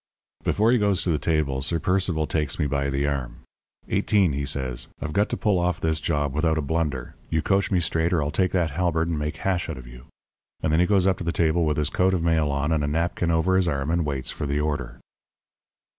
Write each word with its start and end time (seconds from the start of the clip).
"Before 0.43 0.71
he 0.71 0.79
goes 0.79 1.03
to 1.03 1.11
the 1.11 1.19
table, 1.19 1.61
Sir 1.61 1.77
Percival 1.77 2.25
takes 2.25 2.57
me 2.57 2.65
by 2.65 2.89
the 2.89 3.05
arm. 3.05 3.41
'Eighteen,' 3.87 4.33
he 4.33 4.47
says, 4.47 4.87
'I've 4.99 5.13
got 5.13 5.29
to 5.29 5.37
pull 5.37 5.59
off 5.59 5.79
this 5.79 5.99
job 5.99 6.33
without 6.33 6.57
a 6.57 6.61
blunder. 6.63 7.13
You 7.29 7.43
coach 7.43 7.69
me 7.69 7.79
straight 7.79 8.11
or 8.11 8.23
I'll 8.23 8.31
take 8.31 8.49
that 8.51 8.71
halberd 8.71 9.09
and 9.09 9.19
make 9.19 9.35
hash 9.35 9.69
out 9.69 9.77
of 9.77 9.85
you.' 9.85 10.07
And 10.63 10.73
then 10.73 10.79
he 10.79 10.87
goes 10.87 11.05
up 11.05 11.19
to 11.19 11.23
the 11.23 11.31
table 11.31 11.65
with 11.65 11.77
his 11.77 11.91
coat 11.91 12.15
of 12.15 12.23
mail 12.23 12.49
on 12.49 12.71
and 12.71 12.83
a 12.83 12.87
napkin 12.87 13.29
over 13.29 13.55
his 13.57 13.67
arm 13.67 13.91
and 13.91 14.03
waits 14.03 14.31
for 14.31 14.47
the 14.47 14.59
order. 14.59 14.97